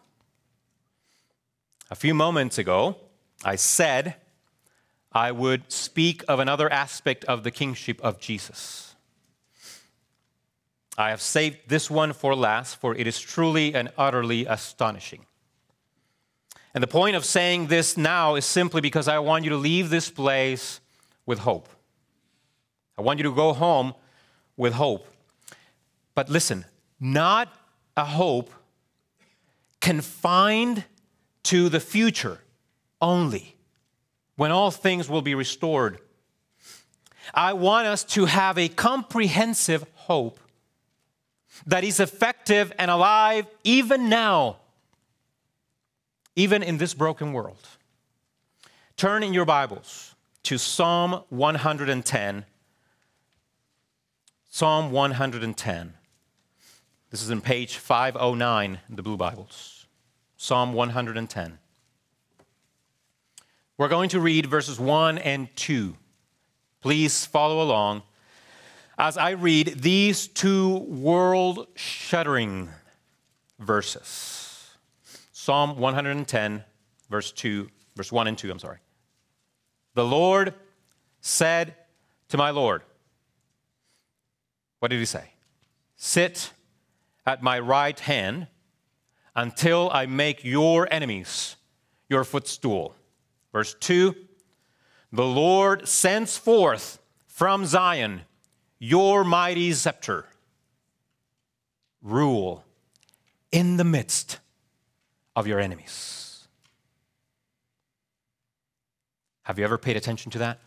[1.93, 2.97] A few moments ago,
[3.45, 4.15] I said
[5.13, 8.95] I would speak of another aspect of the kingship of Jesus.
[10.97, 15.27] I have saved this one for last, for it is truly and utterly astonishing.
[16.73, 19.91] And the point of saying this now is simply because I want you to leave
[19.91, 20.81] this place
[21.27, 21.69] with hope.
[22.97, 23.93] I want you to go home
[24.57, 25.07] with hope.
[26.15, 26.65] But listen,
[26.99, 27.53] not
[27.99, 28.51] a hope
[29.83, 30.85] confined
[31.45, 32.39] to the future
[33.01, 33.57] only,
[34.37, 35.99] when all things will be restored.
[37.35, 40.39] I want us to have a comprehensive hope
[41.67, 44.57] that is effective and alive even now,
[46.35, 47.69] even in this broken world.
[48.97, 52.45] Turn in your Bibles to Psalm 110.
[54.51, 55.95] Psalm 110.
[57.11, 59.72] This is in page 509 in the Blue Bibles.
[60.43, 61.57] Psalm 110.
[63.79, 65.95] We're going to read verses 1 and 2.
[66.81, 68.03] Please follow along
[68.99, 72.71] as I read these two world shuddering
[73.61, 74.75] verses
[75.31, 76.65] Psalm 110,
[77.09, 78.79] verse 2, verse 1 and 2, I'm sorry.
[79.95, 80.55] The Lord
[81.21, 81.77] said
[82.31, 82.83] to my Lord,
[84.81, 85.35] What did he say?
[85.95, 86.51] Sit
[87.25, 88.49] at my right hand
[89.35, 91.57] until I make your enemies
[92.09, 92.95] your footstool.
[93.53, 94.15] Verse 2
[95.13, 98.23] The Lord sends forth from Zion
[98.79, 100.27] your mighty scepter.
[102.03, 102.65] Rule
[103.51, 104.41] in the midst
[105.37, 106.49] of your enemies.
[109.43, 110.59] Have you ever paid attention to that?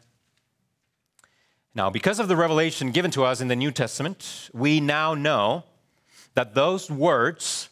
[1.73, 5.65] Now, because of the revelation given to us in the New Testament, we now know
[6.33, 7.69] that those words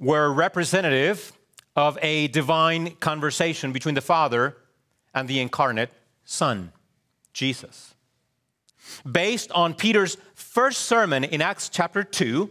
[0.00, 1.32] were representative
[1.76, 4.56] of a divine conversation between the Father
[5.14, 5.90] and the incarnate
[6.24, 6.72] Son,
[7.32, 7.94] Jesus
[9.10, 12.50] based on Peter's first sermon in Acts chapter 2,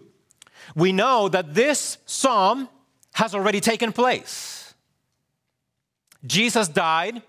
[0.76, 2.70] we know that this psalm
[3.14, 4.74] has already taken place.
[6.26, 7.22] Jesus died,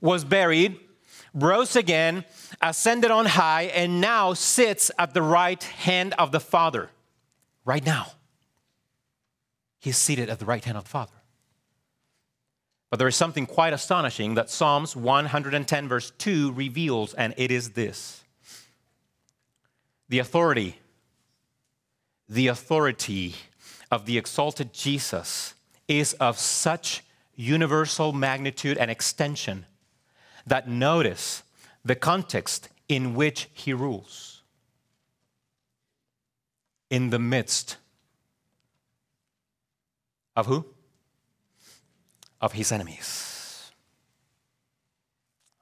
[0.00, 0.78] was buried,
[1.34, 2.24] rose again,
[2.60, 6.90] ascended on high, and now sits at the right hand of the Father.
[7.64, 8.12] Right now.
[9.84, 11.12] He's seated at the right hand of the Father.
[12.88, 17.72] But there is something quite astonishing that Psalms 110, verse 2 reveals, and it is
[17.72, 18.24] this
[20.08, 20.78] the authority,
[22.30, 23.34] the authority
[23.90, 25.52] of the exalted Jesus
[25.86, 27.02] is of such
[27.34, 29.66] universal magnitude and extension
[30.46, 31.42] that notice
[31.84, 34.40] the context in which he rules.
[36.88, 37.76] In the midst
[40.36, 40.66] of who?
[42.40, 43.70] Of his enemies.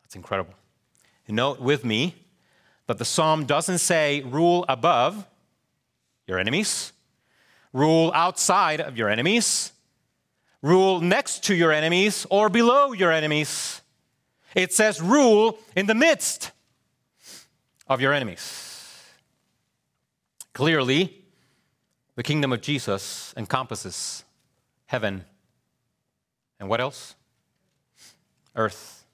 [0.02, 0.54] That's incredible.
[1.28, 2.14] Note with me
[2.86, 5.26] that the psalm doesn't say rule above
[6.26, 6.92] your enemies,
[7.72, 9.72] rule outside of your enemies,
[10.60, 13.80] rule next to your enemies, or below your enemies.
[14.54, 16.50] It says rule in the midst
[17.86, 19.02] of your enemies.
[20.52, 21.24] Clearly,
[22.14, 24.24] the kingdom of Jesus encompasses
[24.92, 25.24] heaven
[26.60, 27.16] and what else?
[28.54, 29.04] Earth.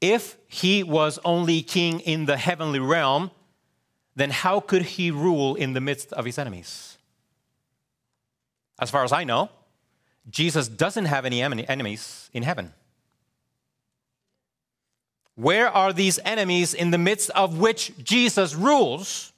[0.00, 3.30] If he was only king in the heavenly realm,
[4.16, 6.96] then how could he rule in the midst of his enemies?
[8.80, 9.50] As far as I know,
[10.28, 12.72] Jesus doesn't have any enemies in heaven.
[15.34, 19.32] Where are these enemies in the midst of which Jesus rules?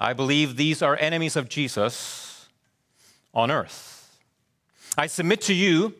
[0.00, 2.48] I believe these are enemies of Jesus
[3.34, 4.01] on earth.
[4.96, 5.94] I submit to you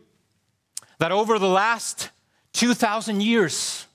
[0.99, 2.11] that over the last
[2.53, 3.87] 2,000 years,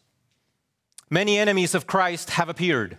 [1.09, 2.97] many enemies of Christ have appeared.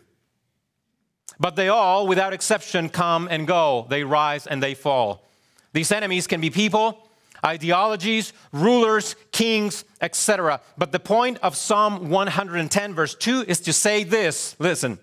[1.40, 3.86] But they all, without exception, come and go.
[3.88, 5.24] They rise and they fall.
[5.72, 7.09] These enemies can be people,
[7.44, 10.61] ideologies, rulers, kings, etc.
[10.76, 14.99] But the point of Psalm 110, verse 2, is to say this listen,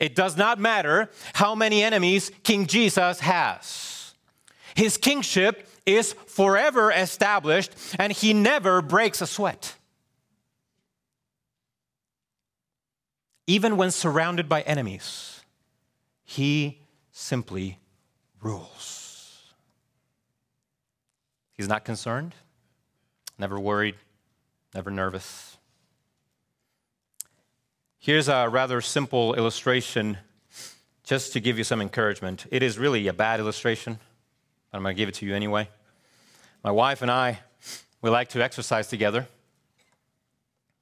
[0.00, 4.14] it does not matter how many enemies King Jesus has.
[4.74, 9.76] His kingship is forever established and he never breaks a sweat.
[13.46, 15.40] Even when surrounded by enemies,
[16.24, 16.80] he
[17.12, 17.78] simply
[18.42, 19.52] rules.
[21.52, 22.34] He's not concerned,
[23.38, 23.94] never worried,
[24.74, 25.56] never nervous.
[27.98, 30.18] Here's a rather simple illustration
[31.04, 32.46] just to give you some encouragement.
[32.50, 34.00] It is really a bad illustration,
[34.70, 35.68] but I'm going to give it to you anyway.
[36.64, 37.40] My wife and I,
[38.02, 39.26] we like to exercise together,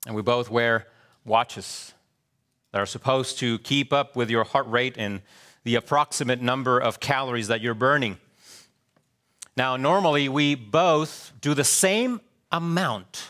[0.06, 0.86] and we both wear
[1.24, 1.94] watches
[2.72, 5.22] that are supposed to keep up with your heart rate and
[5.62, 8.18] the approximate number of calories that you're burning.
[9.56, 12.20] Now, normally we both do the same
[12.50, 13.28] amount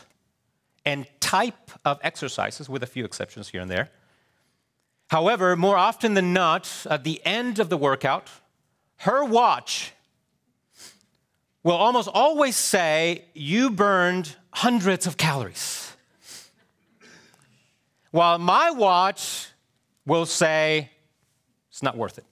[0.85, 3.89] and type of exercises, with a few exceptions here and there.
[5.09, 8.29] However, more often than not, at the end of the workout,
[8.97, 9.93] her watch
[11.65, 15.97] will almost always say, You burned hundreds of calories.
[18.11, 19.49] While my watch
[20.05, 20.91] will say,
[21.69, 22.23] it's not worth it.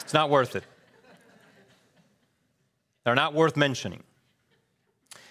[0.00, 0.64] It's not worth it.
[3.04, 4.02] They're not worth mentioning.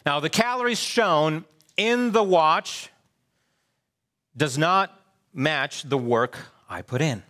[0.05, 1.43] Now, the calories shown
[1.75, 2.89] in the watch
[4.35, 4.99] does not
[5.33, 6.37] match the work
[6.69, 7.21] I put in.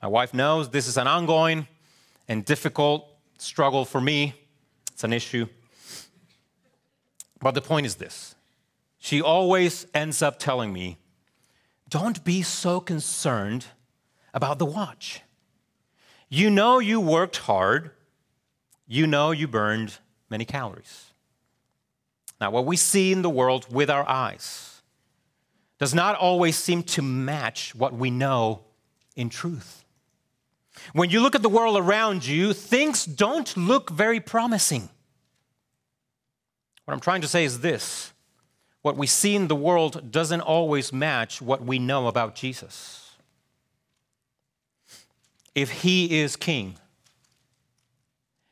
[0.00, 1.66] My wife knows this is an ongoing
[2.28, 4.34] and difficult struggle for me.
[4.92, 5.46] It's an issue.
[7.40, 8.34] But the point is this
[8.98, 10.98] she always ends up telling me,
[11.88, 13.66] Don't be so concerned
[14.32, 15.20] about the watch.
[16.28, 17.90] You know you worked hard,
[18.86, 19.98] you know you burned
[20.30, 21.12] many calories.
[22.40, 24.82] Now, what we see in the world with our eyes
[25.78, 28.64] does not always seem to match what we know
[29.16, 29.83] in truth.
[30.92, 34.88] When you look at the world around you, things don't look very promising.
[36.84, 38.12] What I'm trying to say is this
[38.82, 43.12] what we see in the world doesn't always match what we know about Jesus.
[45.54, 46.76] If he is king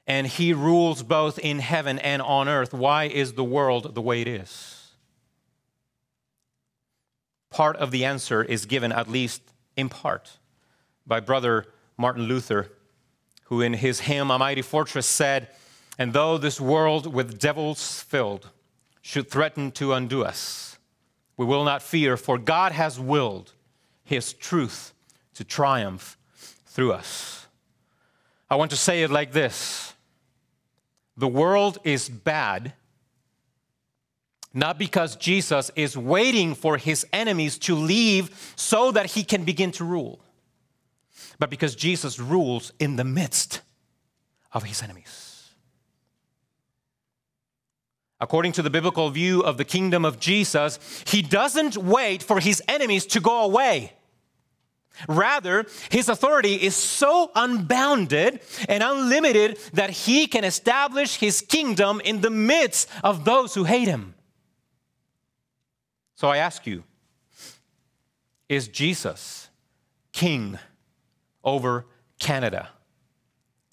[0.07, 4.23] and he rules both in heaven and on earth, why is the world the way
[4.23, 4.93] it is?
[7.51, 9.43] Part of the answer is given, at least
[9.77, 10.39] in part,
[11.07, 11.67] by brother
[11.97, 12.71] Martin Luther,
[13.45, 15.49] who in his hymn, A Mighty Fortress, said,
[15.99, 18.49] And though this world with devils filled,
[19.03, 20.79] should threaten to undo us.
[21.37, 23.53] We will not fear, for God has willed
[24.05, 24.95] His truth
[25.35, 26.17] to triumph
[26.67, 27.47] through us.
[28.49, 29.93] I want to say it like this
[31.17, 32.75] The world is bad,
[34.55, 39.73] not because Jesus is waiting for His enemies to leave so that He can begin
[39.73, 40.21] to rule,
[41.39, 43.61] but because Jesus rules in the midst
[44.53, 45.33] of His enemies.
[48.23, 50.79] According to the biblical view of the kingdom of Jesus,
[51.09, 53.95] he doesn't wait for his enemies to go away.
[55.09, 62.21] Rather, his authority is so unbounded and unlimited that he can establish his kingdom in
[62.21, 64.15] the midst of those who hate him.
[66.15, 66.85] So I ask you
[68.49, 69.49] is Jesus
[70.13, 70.61] king
[71.45, 71.87] over
[72.19, 72.71] Canada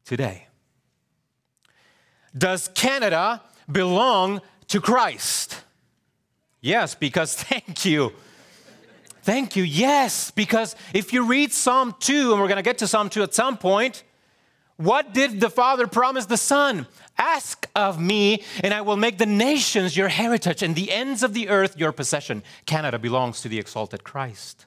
[0.06, 0.48] today?
[2.38, 3.42] Does Canada
[3.72, 5.64] belong to Christ?
[6.62, 8.14] Yes, because thank you.
[9.22, 9.64] Thank you.
[9.64, 13.24] Yes, because if you read Psalm 2, and we're going to get to Psalm 2
[13.24, 14.04] at some point,
[14.78, 16.88] what did the Father promise the Son?
[17.18, 21.34] Ask of me, and I will make the nations your heritage and the ends of
[21.34, 22.44] the earth your possession.
[22.66, 24.66] Canada belongs to the exalted Christ.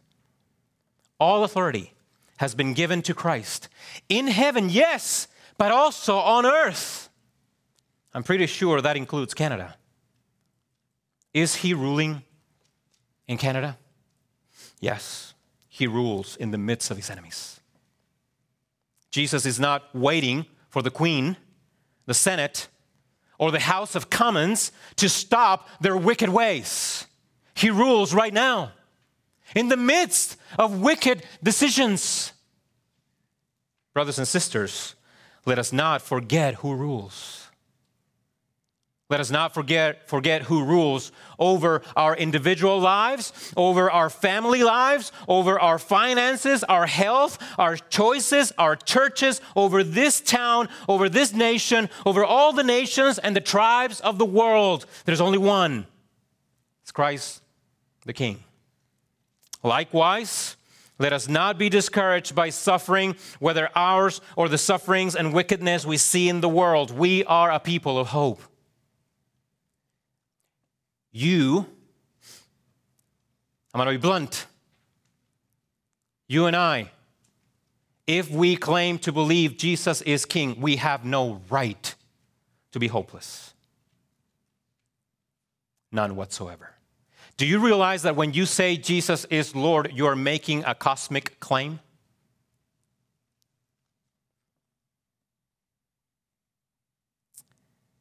[1.19, 1.95] All authority
[2.43, 3.69] has been given to Christ.
[4.09, 5.29] In heaven, yes,
[5.59, 7.09] but also on earth.
[8.13, 9.77] I'm pretty sure that includes Canada.
[11.33, 12.25] Is he ruling
[13.29, 13.79] in Canada?
[14.81, 15.35] Yes,
[15.69, 17.61] he rules in the midst of his enemies.
[19.13, 21.37] Jesus is not waiting for the Queen,
[22.07, 22.67] the Senate,
[23.39, 27.07] or the House of Commons to stop their wicked ways.
[27.55, 28.73] He rules right now
[29.55, 32.33] in the midst of wicked decisions.
[33.95, 34.95] Brothers and sisters,
[35.45, 37.43] let us not forget who rules.
[39.13, 45.13] Let us not forget, forget who rules over our individual lives, over our family lives,
[45.29, 51.91] over our finances, our health, our choices, our churches, over this town, over this nation,
[52.07, 54.87] over all the nations and the tribes of the world.
[55.05, 55.87] There's only one
[56.81, 57.43] it's Christ
[58.07, 58.43] the King.
[59.63, 60.57] Likewise,
[60.99, 65.97] let us not be discouraged by suffering, whether ours or the sufferings and wickedness we
[65.97, 66.91] see in the world.
[66.91, 68.43] We are a people of hope
[71.13, 71.67] you,
[73.73, 74.47] I'm going to be blunt,
[76.27, 76.91] you and I,
[78.07, 81.95] if we claim to believe Jesus is king, we have no right
[82.73, 83.53] to be hopeless.
[85.93, 86.71] None whatsoever.
[87.37, 91.41] Do you realize that when you say Jesus is Lord, you are making a cosmic
[91.41, 91.81] claim?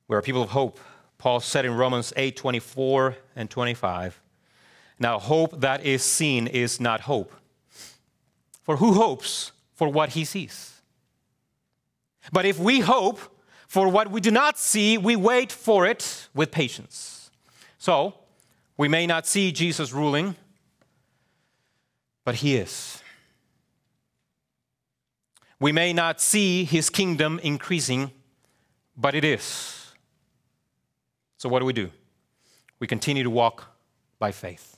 [0.07, 0.79] We're people of hope.
[1.17, 4.19] Paul said in Romans 8 24 and 25.
[4.99, 7.33] Now, hope that is seen is not hope.
[8.63, 10.81] For who hopes for what he sees?
[12.31, 13.19] But if we hope
[13.67, 17.31] for what we do not see, we wait for it with patience.
[17.77, 18.15] So,
[18.81, 20.35] we may not see Jesus ruling,
[22.25, 22.99] but he is.
[25.59, 28.09] We may not see his kingdom increasing,
[28.97, 29.93] but it is.
[31.37, 31.91] So, what do we do?
[32.79, 33.65] We continue to walk
[34.17, 34.77] by faith.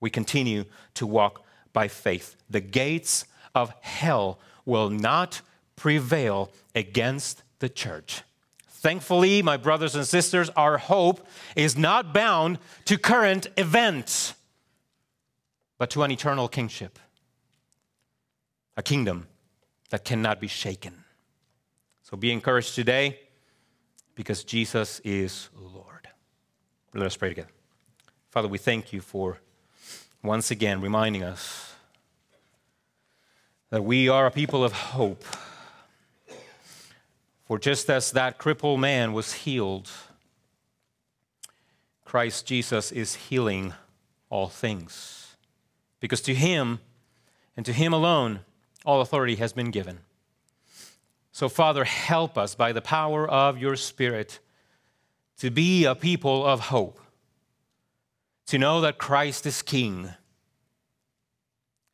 [0.00, 2.34] We continue to walk by faith.
[2.50, 5.40] The gates of hell will not
[5.76, 8.22] prevail against the church.
[8.78, 11.26] Thankfully, my brothers and sisters, our hope
[11.56, 14.34] is not bound to current events,
[15.78, 16.96] but to an eternal kingship,
[18.76, 19.26] a kingdom
[19.90, 21.02] that cannot be shaken.
[22.04, 23.18] So be encouraged today
[24.14, 26.08] because Jesus is Lord.
[26.94, 27.50] Let us pray together.
[28.30, 29.40] Father, we thank you for
[30.22, 31.74] once again reminding us
[33.70, 35.24] that we are a people of hope.
[37.48, 39.90] For just as that crippled man was healed,
[42.04, 43.72] Christ Jesus is healing
[44.28, 45.34] all things.
[45.98, 46.80] Because to him
[47.56, 48.40] and to him alone,
[48.84, 50.00] all authority has been given.
[51.32, 54.40] So, Father, help us by the power of your Spirit
[55.38, 57.00] to be a people of hope,
[58.48, 60.10] to know that Christ is King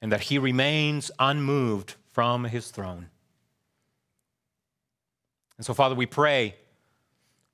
[0.02, 3.10] and that he remains unmoved from his throne.
[5.56, 6.56] And so, Father, we pray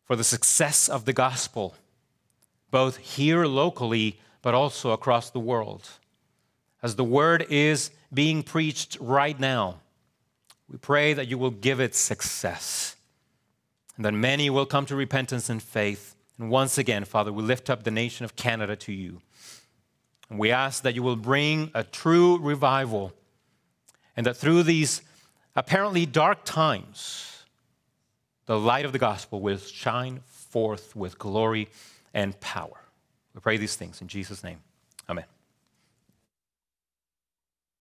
[0.04, 1.74] for the success of the gospel,
[2.70, 5.88] both here locally, but also across the world.
[6.82, 9.80] As the word is being preached right now,
[10.68, 12.96] we pray that you will give it success
[13.96, 16.16] and that many will come to repentance and faith.
[16.38, 19.20] And once again, Father, we lift up the nation of Canada to you.
[20.30, 23.12] And we ask that you will bring a true revival
[24.16, 25.02] and that through these
[25.54, 27.39] apparently dark times,
[28.50, 31.68] the light of the gospel will shine forth with glory
[32.12, 32.80] and power.
[33.32, 34.58] We pray these things in Jesus' name.
[35.08, 35.26] Amen.